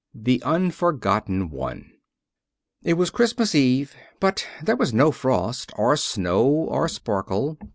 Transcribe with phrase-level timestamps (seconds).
[0.15, 1.91] The Unforgotten One
[2.81, 7.59] It was Christmas Eve, but there was no frost, or snow, or sparkle.